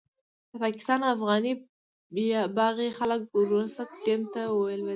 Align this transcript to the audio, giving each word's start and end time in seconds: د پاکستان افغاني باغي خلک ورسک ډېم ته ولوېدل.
د 0.49 0.51
پاکستان 0.63 0.99
افغاني 1.15 1.53
باغي 2.59 2.89
خلک 2.97 3.21
ورسک 3.39 3.89
ډېم 4.05 4.21
ته 4.33 4.41
ولوېدل. 4.51 4.89